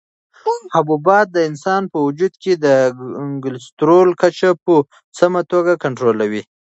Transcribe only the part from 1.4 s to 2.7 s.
انسان په وجود کې د